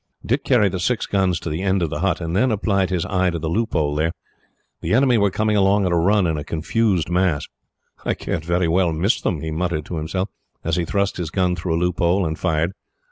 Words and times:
Dick 0.25 0.43
carried 0.43 0.71
the 0.71 0.79
six 0.79 1.05
guns 1.05 1.39
to 1.41 1.47
the 1.47 1.61
end 1.61 1.83
of 1.83 1.91
the 1.91 1.99
hut, 1.99 2.19
and 2.21 2.35
then 2.35 2.49
applied 2.51 2.89
his 2.89 3.05
eye 3.05 3.29
to 3.29 3.37
the 3.37 3.47
loophole 3.47 3.93
there. 3.93 4.13
The 4.81 4.95
enemy 4.95 5.19
were 5.19 5.29
coming 5.29 5.55
along 5.55 5.85
at 5.85 5.91
a 5.91 5.95
run, 5.95 6.25
in 6.25 6.39
a 6.39 6.43
confused 6.43 7.07
mass. 7.07 7.45
"I 8.03 8.15
can't 8.15 8.43
very 8.43 8.67
well 8.67 8.91
miss 8.93 9.21
them," 9.21 9.41
he 9.41 9.51
muttered 9.51 9.85
to 9.85 9.97
himself, 9.97 10.29
as 10.63 10.75
he 10.75 10.85
thrust 10.85 11.17
his 11.17 11.29
gun 11.29 11.55
through 11.55 11.75
a 11.75 11.77
loophole, 11.77 12.25
and 12.25 12.39
fired. 12.39 12.71